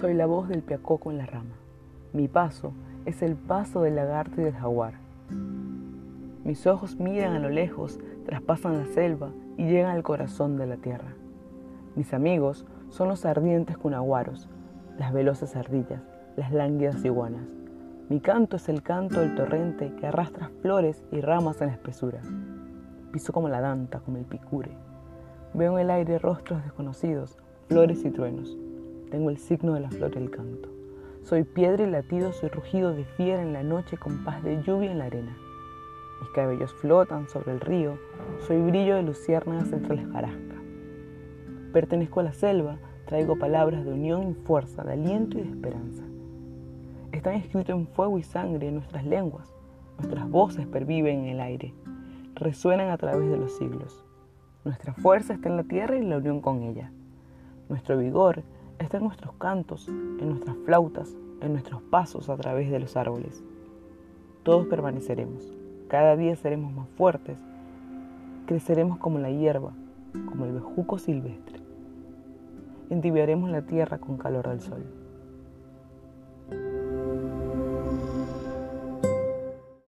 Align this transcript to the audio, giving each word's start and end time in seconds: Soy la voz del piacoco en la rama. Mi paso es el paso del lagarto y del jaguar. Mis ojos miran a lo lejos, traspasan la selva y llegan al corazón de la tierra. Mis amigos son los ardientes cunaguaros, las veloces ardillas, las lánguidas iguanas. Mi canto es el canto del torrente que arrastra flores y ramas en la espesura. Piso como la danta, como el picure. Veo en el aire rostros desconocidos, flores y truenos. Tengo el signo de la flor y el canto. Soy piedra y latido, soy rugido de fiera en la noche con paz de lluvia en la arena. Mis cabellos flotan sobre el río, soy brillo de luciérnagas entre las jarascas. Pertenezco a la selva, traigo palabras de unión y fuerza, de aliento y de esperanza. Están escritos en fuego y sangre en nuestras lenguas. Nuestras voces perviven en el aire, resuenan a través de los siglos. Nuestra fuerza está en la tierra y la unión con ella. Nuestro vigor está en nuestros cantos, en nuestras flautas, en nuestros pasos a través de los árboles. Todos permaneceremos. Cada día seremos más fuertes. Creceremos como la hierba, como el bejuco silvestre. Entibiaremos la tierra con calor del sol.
Soy 0.00 0.12
la 0.12 0.26
voz 0.26 0.46
del 0.48 0.62
piacoco 0.62 1.10
en 1.10 1.16
la 1.16 1.24
rama. 1.24 1.54
Mi 2.12 2.28
paso 2.28 2.74
es 3.06 3.22
el 3.22 3.34
paso 3.34 3.80
del 3.80 3.96
lagarto 3.96 4.42
y 4.42 4.44
del 4.44 4.52
jaguar. 4.52 4.92
Mis 6.44 6.66
ojos 6.66 7.00
miran 7.00 7.32
a 7.32 7.38
lo 7.38 7.48
lejos, 7.48 7.98
traspasan 8.26 8.76
la 8.76 8.84
selva 8.92 9.30
y 9.56 9.64
llegan 9.64 9.96
al 9.96 10.02
corazón 10.02 10.58
de 10.58 10.66
la 10.66 10.76
tierra. 10.76 11.14
Mis 11.94 12.12
amigos 12.12 12.66
son 12.90 13.08
los 13.08 13.24
ardientes 13.24 13.78
cunaguaros, 13.78 14.50
las 14.98 15.14
veloces 15.14 15.56
ardillas, 15.56 16.02
las 16.36 16.52
lánguidas 16.52 17.02
iguanas. 17.02 17.48
Mi 18.10 18.20
canto 18.20 18.56
es 18.56 18.68
el 18.68 18.82
canto 18.82 19.20
del 19.20 19.34
torrente 19.34 19.94
que 19.98 20.08
arrastra 20.08 20.50
flores 20.60 21.02
y 21.10 21.22
ramas 21.22 21.62
en 21.62 21.68
la 21.68 21.72
espesura. 21.72 22.20
Piso 23.12 23.32
como 23.32 23.48
la 23.48 23.62
danta, 23.62 24.00
como 24.00 24.18
el 24.18 24.26
picure. 24.26 24.72
Veo 25.54 25.78
en 25.78 25.86
el 25.86 25.90
aire 25.90 26.18
rostros 26.18 26.62
desconocidos, 26.64 27.38
flores 27.68 28.04
y 28.04 28.10
truenos. 28.10 28.58
Tengo 29.16 29.30
el 29.30 29.38
signo 29.38 29.72
de 29.72 29.80
la 29.80 29.88
flor 29.88 30.12
y 30.14 30.18
el 30.18 30.30
canto. 30.30 30.68
Soy 31.22 31.44
piedra 31.44 31.82
y 31.82 31.90
latido, 31.90 32.34
soy 32.34 32.50
rugido 32.50 32.92
de 32.92 33.06
fiera 33.06 33.40
en 33.40 33.54
la 33.54 33.62
noche 33.62 33.96
con 33.96 34.22
paz 34.24 34.42
de 34.44 34.62
lluvia 34.62 34.92
en 34.92 34.98
la 34.98 35.06
arena. 35.06 35.34
Mis 36.20 36.28
cabellos 36.34 36.74
flotan 36.74 37.26
sobre 37.26 37.52
el 37.52 37.60
río, 37.60 37.96
soy 38.46 38.60
brillo 38.60 38.96
de 38.96 39.04
luciérnagas 39.04 39.72
entre 39.72 39.96
las 39.96 40.06
jarascas. 40.12 40.60
Pertenezco 41.72 42.20
a 42.20 42.24
la 42.24 42.34
selva, 42.34 42.76
traigo 43.06 43.38
palabras 43.38 43.86
de 43.86 43.92
unión 43.94 44.32
y 44.32 44.34
fuerza, 44.34 44.84
de 44.84 44.92
aliento 44.92 45.38
y 45.38 45.44
de 45.44 45.48
esperanza. 45.48 46.04
Están 47.10 47.36
escritos 47.36 47.74
en 47.74 47.86
fuego 47.86 48.18
y 48.18 48.22
sangre 48.22 48.68
en 48.68 48.74
nuestras 48.74 49.06
lenguas. 49.06 49.50
Nuestras 49.96 50.28
voces 50.28 50.66
perviven 50.66 51.20
en 51.20 51.28
el 51.28 51.40
aire, 51.40 51.72
resuenan 52.34 52.90
a 52.90 52.98
través 52.98 53.30
de 53.30 53.38
los 53.38 53.56
siglos. 53.56 54.04
Nuestra 54.66 54.92
fuerza 54.92 55.32
está 55.32 55.48
en 55.48 55.56
la 55.56 55.64
tierra 55.64 55.96
y 55.96 56.04
la 56.04 56.18
unión 56.18 56.42
con 56.42 56.64
ella. 56.64 56.92
Nuestro 57.70 57.96
vigor 57.96 58.44
está 58.86 58.98
en 58.98 59.04
nuestros 59.04 59.34
cantos, 59.34 59.88
en 59.88 60.28
nuestras 60.28 60.56
flautas, 60.64 61.12
en 61.40 61.52
nuestros 61.52 61.82
pasos 61.82 62.28
a 62.28 62.36
través 62.36 62.70
de 62.70 62.78
los 62.78 62.96
árboles. 62.96 63.42
Todos 64.44 64.66
permaneceremos. 64.68 65.52
Cada 65.88 66.16
día 66.16 66.36
seremos 66.36 66.72
más 66.72 66.88
fuertes. 66.90 67.36
Creceremos 68.46 68.98
como 68.98 69.18
la 69.18 69.30
hierba, 69.30 69.72
como 70.28 70.44
el 70.44 70.52
bejuco 70.52 70.98
silvestre. 70.98 71.58
Entibiaremos 72.88 73.50
la 73.50 73.62
tierra 73.62 73.98
con 73.98 74.18
calor 74.18 74.48
del 74.48 74.60
sol. 74.60 74.84